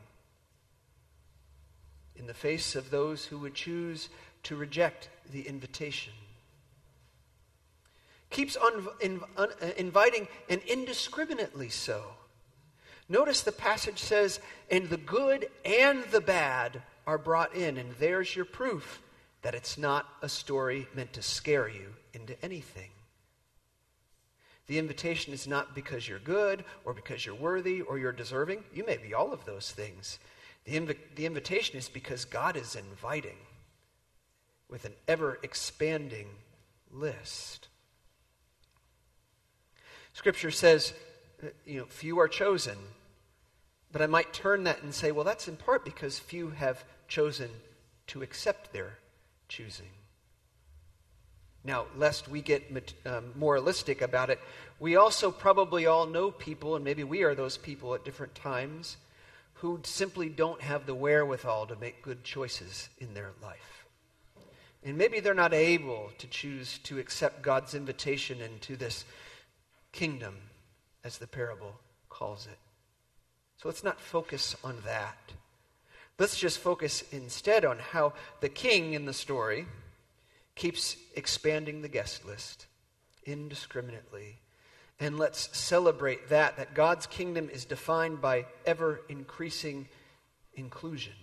[2.16, 4.10] In the face of those who would choose
[4.44, 6.14] to reject the invitation.
[8.30, 9.48] Keeps on in, uh,
[9.78, 12.04] inviting, and indiscriminately so.
[13.10, 14.40] Notice the passage says,
[14.72, 19.02] and the good and the bad are brought in, and there's your proof
[19.42, 22.90] that it's not a story meant to scare you into anything.
[24.68, 28.64] The invitation is not because you're good or because you're worthy or you're deserving.
[28.74, 30.18] You may be all of those things.
[30.66, 33.38] The, inv- the invitation is because God is inviting
[34.70, 36.28] with an ever expanding
[36.92, 37.68] list.
[40.14, 40.94] Scripture says,
[41.44, 42.78] uh, you know, few are chosen.
[43.92, 47.50] But I might turn that and say, well, that's in part because few have chosen
[48.08, 48.98] to accept their
[49.48, 49.90] choosing.
[51.66, 52.64] Now, lest we get
[53.06, 54.40] um, moralistic about it,
[54.80, 58.98] we also probably all know people, and maybe we are those people at different times,
[59.56, 63.86] who simply don't have the wherewithal to make good choices in their life.
[64.84, 69.04] And maybe they're not able to choose to accept God's invitation into this
[69.92, 70.36] kingdom,
[71.04, 72.60] as the parable calls it.
[73.58, 75.18] So let's not focus on that.
[76.20, 79.66] Let's just focus instead on how the king in the story
[80.56, 82.68] keeps expanding the guest list
[83.26, 84.40] indiscriminately.
[85.00, 89.88] And let's celebrate that, that God's kingdom is defined by ever increasing
[90.54, 91.14] inclusion.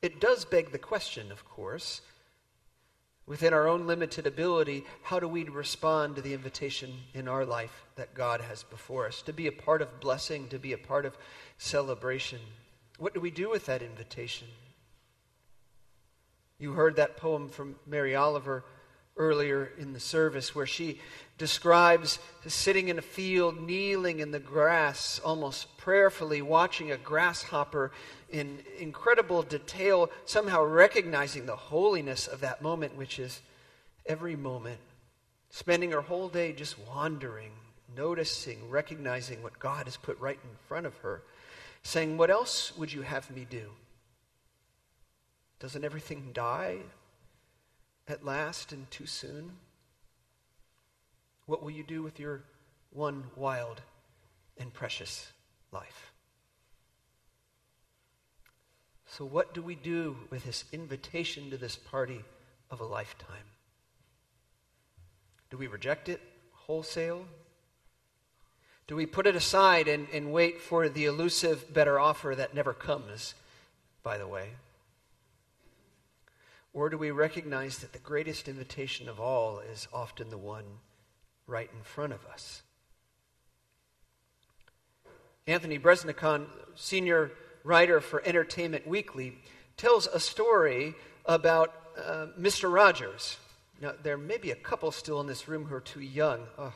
[0.00, 2.00] It does beg the question, of course,
[3.26, 7.84] within our own limited ability, how do we respond to the invitation in our life
[7.96, 9.20] that God has before us?
[9.22, 11.18] To be a part of blessing, to be a part of
[11.58, 12.40] celebration.
[12.98, 14.48] What do we do with that invitation?
[16.60, 18.64] You heard that poem from Mary Oliver
[19.16, 21.00] earlier in the service where she
[21.38, 27.92] describes sitting in a field, kneeling in the grass, almost prayerfully watching a grasshopper
[28.28, 33.40] in incredible detail, somehow recognizing the holiness of that moment, which is
[34.04, 34.80] every moment.
[35.48, 37.52] Spending her whole day just wandering,
[37.96, 41.22] noticing, recognizing what God has put right in front of her,
[41.82, 43.70] saying, What else would you have me do?
[45.60, 46.78] Doesn't everything die
[48.08, 49.52] at last and too soon?
[51.46, 52.42] What will you do with your
[52.90, 53.82] one wild
[54.58, 55.30] and precious
[55.70, 56.12] life?
[59.06, 62.24] So, what do we do with this invitation to this party
[62.70, 63.36] of a lifetime?
[65.50, 66.20] Do we reject it
[66.52, 67.26] wholesale?
[68.86, 72.72] Do we put it aside and, and wait for the elusive better offer that never
[72.72, 73.34] comes,
[74.02, 74.50] by the way?
[76.72, 80.64] Or do we recognize that the greatest invitation of all is often the one
[81.46, 82.62] right in front of us?
[85.46, 86.46] Anthony Breznican,
[86.76, 87.32] senior
[87.64, 89.36] writer for Entertainment Weekly,
[89.76, 90.94] tells a story
[91.26, 92.72] about uh, Mr.
[92.72, 93.36] Rogers.
[93.80, 96.72] Now, there may be a couple still in this room who are too young oh,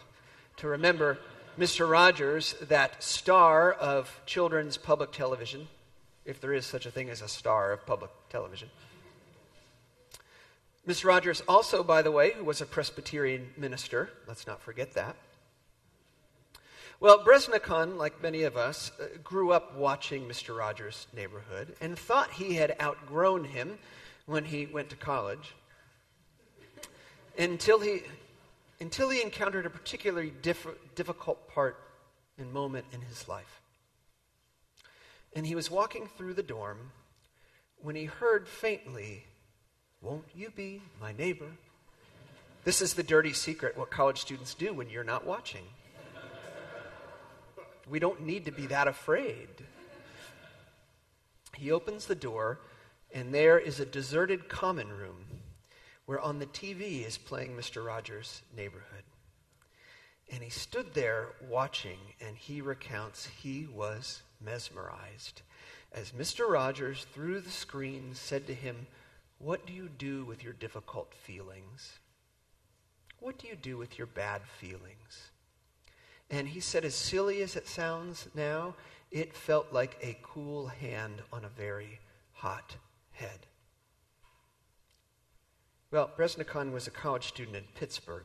[0.56, 1.18] to remember
[1.58, 1.88] Mr.
[1.88, 5.68] Rogers, that star of children's public television,
[6.24, 8.68] if there is such a thing as a star of public television.
[10.86, 11.06] Mr.
[11.06, 15.16] Rogers, also, by the way, who was a Presbyterian minister, let's not forget that.
[17.00, 20.56] Well, Breznican, like many of us, uh, grew up watching Mr.
[20.56, 23.78] Rogers' neighborhood and thought he had outgrown him
[24.26, 25.54] when he went to college
[27.38, 28.02] until he,
[28.80, 31.78] until he encountered a particularly diff- difficult part
[32.38, 33.60] and moment in his life.
[35.34, 36.92] And he was walking through the dorm
[37.82, 39.24] when he heard faintly,
[40.04, 41.50] Won't you be my neighbor?
[42.62, 45.64] This is the dirty secret, what college students do when you're not watching.
[47.88, 49.48] We don't need to be that afraid.
[51.56, 52.60] He opens the door,
[53.14, 55.24] and there is a deserted common room
[56.04, 57.82] where on the TV is playing Mr.
[57.82, 59.04] Rogers' neighborhood.
[60.30, 65.40] And he stood there watching, and he recounts he was mesmerized
[65.94, 66.48] as Mr.
[66.48, 68.86] Rogers, through the screen, said to him,
[69.38, 71.98] What do you do with your difficult feelings?
[73.20, 75.30] What do you do with your bad feelings?
[76.30, 78.74] And he said, as silly as it sounds now,
[79.10, 82.00] it felt like a cool hand on a very
[82.32, 82.76] hot
[83.12, 83.46] head.
[85.90, 88.24] Well, Breznican was a college student in Pittsburgh,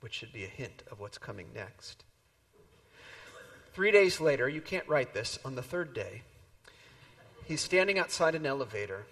[0.00, 2.04] which should be a hint of what's coming next.
[3.72, 6.22] Three days later, you can't write this, on the third day,
[7.44, 9.06] he's standing outside an elevator,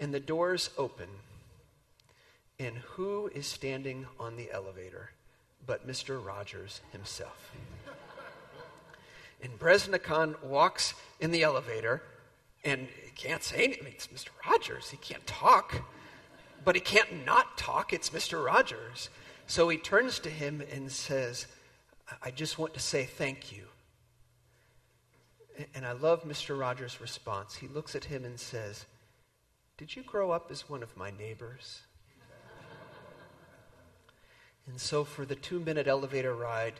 [0.00, 1.06] and the doors open.
[2.58, 5.10] And who is standing on the elevator
[5.66, 6.24] but Mr.
[6.24, 7.52] Rogers himself?
[9.42, 12.02] And Breznican walks in the elevator
[12.64, 13.92] and he can't say anything.
[13.94, 14.28] It's Mr.
[14.44, 14.90] Rogers.
[14.90, 15.82] He can't talk
[16.64, 17.92] but he can't not talk.
[17.92, 18.44] It's Mr.
[18.44, 19.08] Rogers.
[19.46, 21.46] So he turns to him and says,
[22.22, 23.64] I just want to say thank you.
[25.74, 26.58] And I love Mr.
[26.58, 27.54] Rogers' response.
[27.54, 28.86] He looks at him and says,
[29.80, 31.80] Did you grow up as one of my neighbors?
[34.66, 36.74] and so for the two minute elevator ride,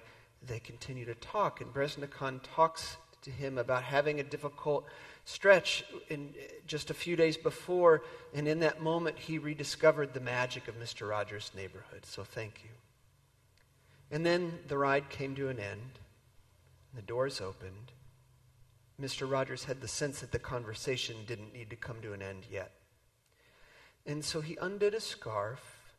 [0.46, 1.62] they continue to talk.
[1.62, 4.84] And Breznican talks to him about having a difficult
[5.24, 6.34] stretch in
[6.66, 8.02] just a few days before,
[8.34, 11.08] and in that moment, he rediscovered the magic of Mr.
[11.08, 12.04] Rogers' neighborhood.
[12.04, 12.70] So thank you.
[14.10, 16.00] And then the ride came to an end,
[16.94, 17.92] the doors opened.
[19.00, 19.30] Mr.
[19.30, 22.72] Rogers had the sense that the conversation didn't need to come to an end yet.
[24.06, 25.94] And so he undid a scarf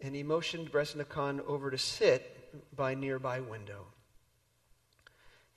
[0.00, 3.86] and he motioned Breznican over to sit by a nearby window.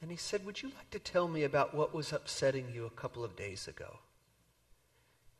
[0.02, 2.90] And he said, Would you like to tell me about what was upsetting you a
[2.90, 4.00] couple of days ago?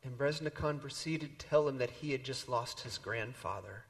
[0.04, 3.84] And Breznican proceeded to tell him that he had just lost his grandfather.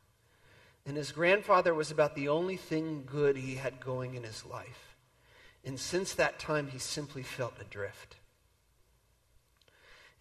[0.85, 4.97] And his grandfather was about the only thing good he had going in his life.
[5.65, 8.17] And since that time, he simply felt adrift.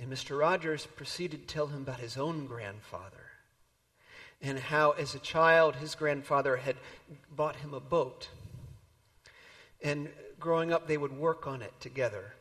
[0.02, 0.38] And Mr.
[0.38, 3.32] Rogers proceeded to tell him about his own grandfather
[4.42, 6.76] and how, as a child, his grandfather had
[7.34, 8.28] bought him a boat.
[9.82, 12.34] And growing up, they would work on it together.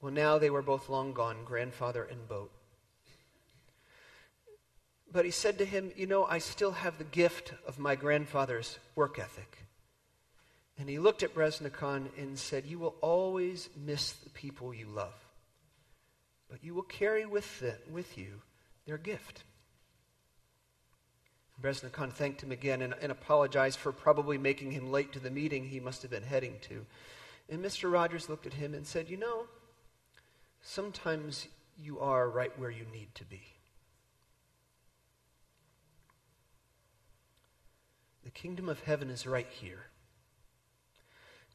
[0.00, 2.52] Well, now they were both long gone, grandfather and boat.
[5.10, 8.78] But he said to him, You know, I still have the gift of my grandfather's
[8.94, 9.58] work ethic.
[10.78, 15.14] And he looked at Breznican and said, You will always miss the people you love,
[16.48, 18.40] but you will carry with, them, with you
[18.86, 19.44] their gift.
[21.60, 25.64] Breznican thanked him again and, and apologized for probably making him late to the meeting
[25.64, 26.86] he must have been heading to.
[27.48, 27.90] And Mr.
[27.92, 29.46] Rogers looked at him and said, You know,
[30.62, 33.42] sometimes you are right where you need to be.
[38.24, 39.86] The kingdom of heaven is right here.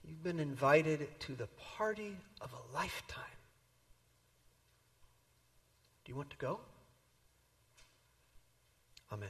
[0.04, 3.24] You've been invited to the party of a lifetime.
[6.04, 6.60] Do you want to go?
[9.12, 9.30] Amen.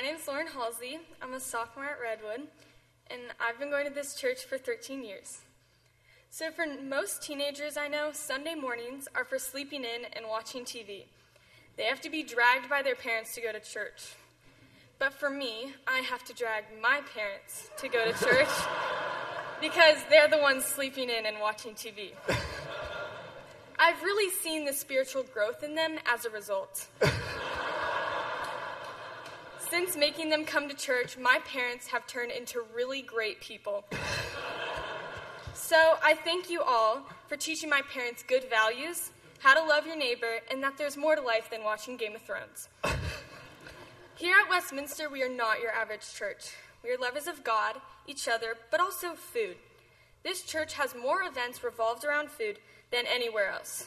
[0.00, 0.98] My name is Lauren Halsey.
[1.20, 2.48] I'm a sophomore at Redwood,
[3.10, 5.42] and I've been going to this church for 13 years.
[6.30, 11.04] So, for most teenagers I know, Sunday mornings are for sleeping in and watching TV.
[11.76, 14.14] They have to be dragged by their parents to go to church.
[14.98, 18.48] But for me, I have to drag my parents to go to church
[19.60, 22.12] because they're the ones sleeping in and watching TV.
[23.78, 26.88] I've really seen the spiritual growth in them as a result.
[29.70, 33.84] Since making them come to church, my parents have turned into really great people.
[35.54, 39.96] So I thank you all for teaching my parents good values, how to love your
[39.96, 42.68] neighbor, and that there's more to life than watching Game of Thrones.
[44.16, 46.56] Here at Westminster, we are not your average church.
[46.82, 47.76] We are lovers of God,
[48.08, 49.56] each other, but also food.
[50.24, 52.58] This church has more events revolved around food
[52.90, 53.86] than anywhere else.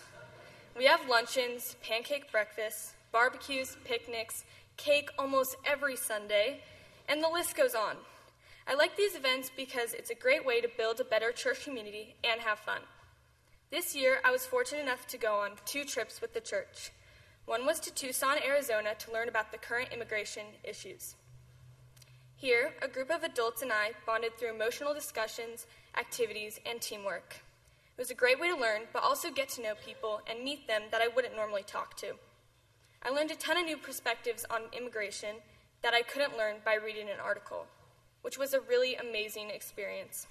[0.77, 4.45] We have luncheons, pancake breakfasts, barbecues, picnics,
[4.77, 6.61] cake almost every Sunday,
[7.07, 7.97] and the list goes on.
[8.67, 12.15] I like these events because it's a great way to build a better church community
[12.23, 12.81] and have fun.
[13.71, 16.91] This year, I was fortunate enough to go on two trips with the church.
[17.45, 21.15] One was to Tucson, Arizona to learn about the current immigration issues.
[22.35, 25.65] Here, a group of adults and I bonded through emotional discussions,
[25.97, 27.37] activities, and teamwork.
[27.97, 30.67] It was a great way to learn, but also get to know people and meet
[30.67, 32.13] them that I wouldn't normally talk to.
[33.05, 35.35] I learned a ton of new perspectives on immigration
[35.81, 37.65] that I couldn't learn by reading an article,
[38.21, 40.27] which was a really amazing experience.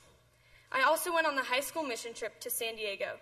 [0.72, 3.18] I also went on the high school mission trip to San Diego.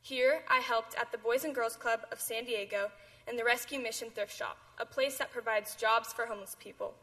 [0.00, 2.90] Here, I helped at the Boys and Girls Club of San Diego
[3.26, 6.94] and the Rescue Mission Thrift Shop, a place that provides jobs for homeless people.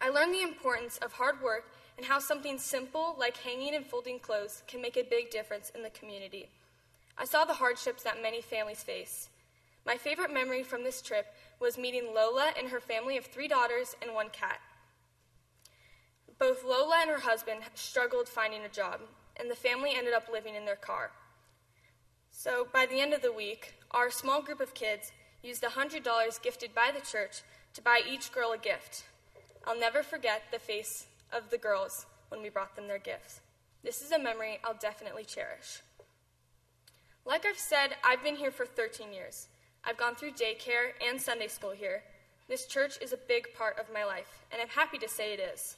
[0.00, 1.64] I learned the importance of hard work
[1.98, 5.82] and how something simple like hanging and folding clothes can make a big difference in
[5.82, 6.48] the community.
[7.18, 9.29] I saw the hardships that many families face.
[9.86, 11.26] My favorite memory from this trip
[11.58, 14.60] was meeting Lola and her family of three daughters and one cat.
[16.38, 19.00] Both Lola and her husband struggled finding a job,
[19.36, 21.10] and the family ended up living in their car.
[22.30, 25.12] So by the end of the week, our small group of kids
[25.42, 27.42] used $100 gifted by the church
[27.74, 29.04] to buy each girl a gift.
[29.66, 33.40] I'll never forget the face of the girls when we brought them their gifts.
[33.82, 35.80] This is a memory I'll definitely cherish.
[37.24, 39.48] Like I've said, I've been here for 13 years.
[39.84, 42.02] I've gone through daycare and Sunday school here.
[42.48, 45.40] This church is a big part of my life, and I'm happy to say it
[45.40, 45.76] is.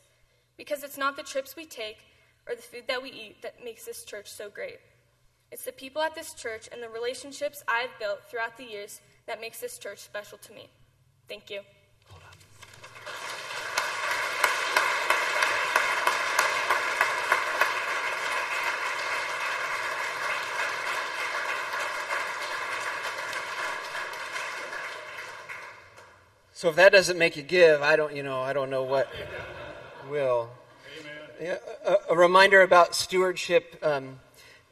[0.57, 1.99] Because it's not the trips we take
[2.49, 4.79] or the food that we eat that makes this church so great.
[5.51, 9.41] It's the people at this church and the relationships I've built throughout the years that
[9.41, 10.69] makes this church special to me.
[11.29, 11.61] Thank you.
[26.63, 29.13] So if that doesn't make you give, I don't, you know, I don't know what
[30.09, 30.49] will.
[31.41, 33.77] Yeah, a, a, reminder about stewardship.
[33.83, 34.21] Um,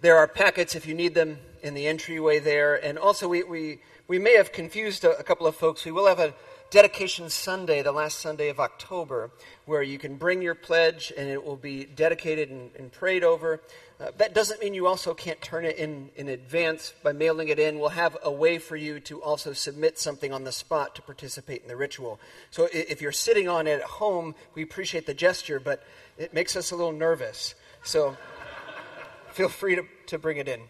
[0.01, 3.80] there are packets if you need them in the entryway there, and also we we,
[4.07, 5.84] we may have confused a, a couple of folks.
[5.84, 6.32] We will have a
[6.71, 9.31] dedication Sunday, the last Sunday of October,
[9.66, 13.61] where you can bring your pledge and it will be dedicated and, and prayed over.
[14.01, 17.59] Uh, that doesn't mean you also can't turn it in in advance by mailing it
[17.59, 17.79] in.
[17.79, 21.62] We'll have a way for you to also submit something on the spot to participate
[21.62, 22.21] in the ritual.
[22.51, 25.83] So if you're sitting on it at home, we appreciate the gesture, but
[26.16, 27.55] it makes us a little nervous.
[27.83, 28.16] So
[29.33, 30.61] feel free to, to bring it in.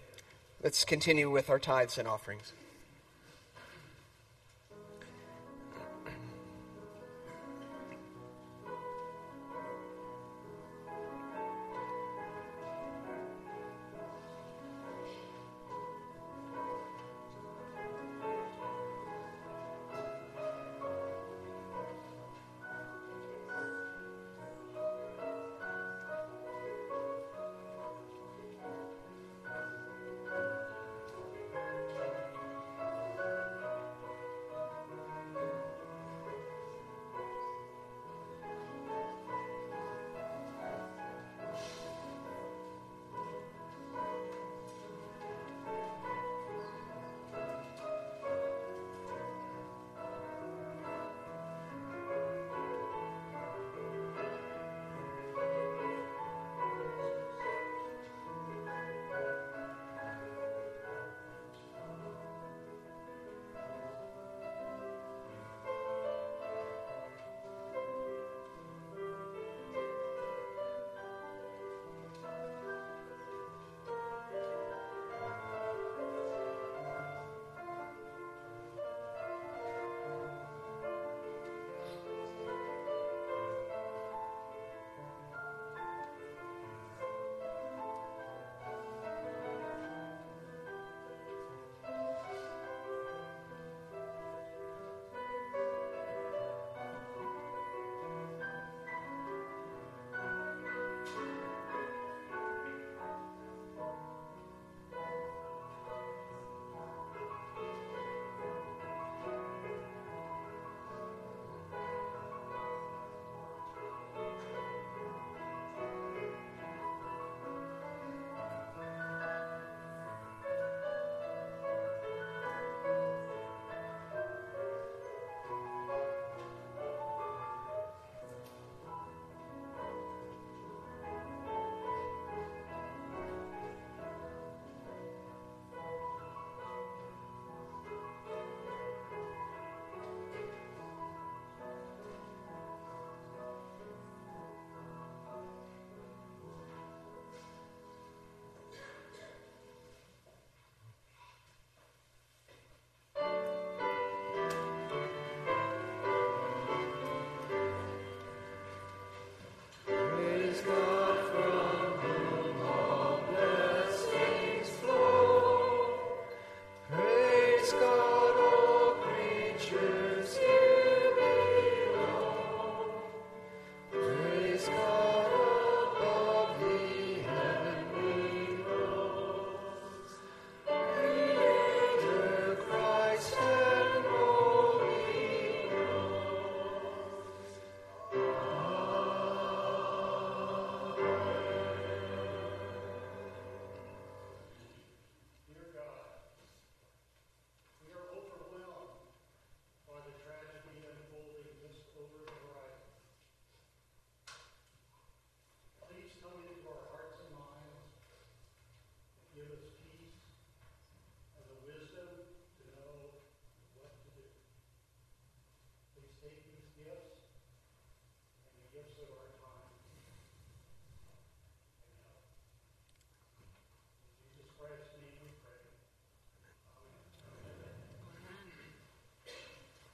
[0.63, 2.53] Let's continue with our tithes and offerings.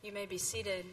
[0.07, 0.85] You may be seated.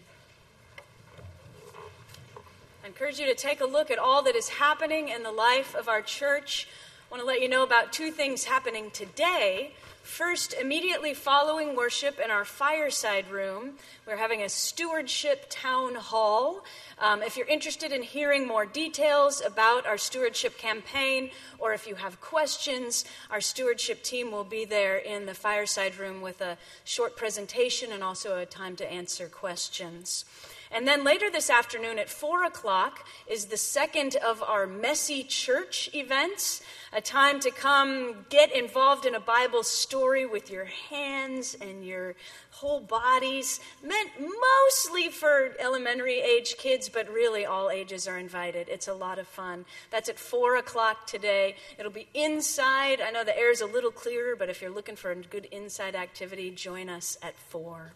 [2.83, 5.75] I encourage you to take a look at all that is happening in the life
[5.75, 6.67] of our church.
[7.13, 9.73] I want to let you know about two things happening today.
[10.01, 13.73] First, immediately following worship in our fireside room,
[14.07, 16.65] we're having a stewardship town hall.
[16.97, 21.93] Um, if you're interested in hearing more details about our stewardship campaign, or if you
[21.93, 27.15] have questions, our stewardship team will be there in the fireside room with a short
[27.15, 30.25] presentation and also a time to answer questions.
[30.73, 35.87] And then later this afternoon at 4 o'clock is the second of our Messy Church
[35.93, 41.85] events, a time to come get involved in a Bible story with your hands and
[41.85, 42.15] your
[42.49, 48.67] whole bodies, meant mostly for elementary age kids, but really all ages are invited.
[48.67, 49.65] It's a lot of fun.
[49.91, 51.55] That's at 4 o'clock today.
[51.77, 52.99] It'll be inside.
[52.99, 55.45] I know the air is a little clearer, but if you're looking for a good
[55.51, 57.93] inside activity, join us at 4.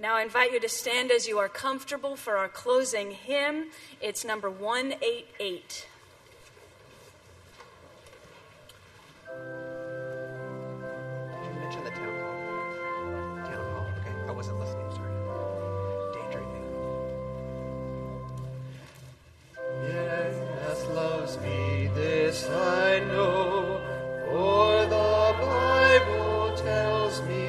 [0.00, 3.72] Now I invite you to stand as you are comfortable for our closing hymn.
[4.00, 5.86] It's number 188.
[11.42, 13.86] Did you mention the town hall?
[13.98, 14.88] Okay, I wasn't listening.
[14.94, 15.10] Sorry.
[16.14, 16.64] Daydreaming.
[19.82, 21.90] Yes, loves me.
[21.96, 23.80] This I know,
[24.30, 27.47] for the Bible tells me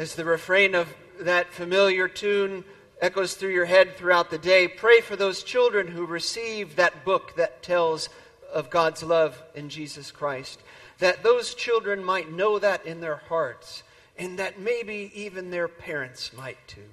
[0.00, 0.88] As the refrain of
[1.18, 2.64] that familiar tune
[3.02, 7.36] echoes through your head throughout the day, pray for those children who receive that book
[7.36, 8.08] that tells
[8.50, 10.58] of God's love in Jesus Christ.
[11.00, 13.82] That those children might know that in their hearts,
[14.16, 16.88] and that maybe even their parents might too.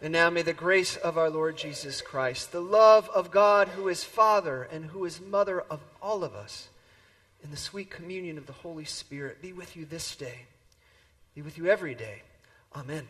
[0.00, 3.88] And now may the grace of our Lord Jesus Christ, the love of God who
[3.88, 6.68] is Father and who is Mother of all of us,
[7.42, 10.46] and the sweet communion of the Holy Spirit be with you this day,
[11.36, 12.22] be with you every day.
[12.74, 13.06] Amen.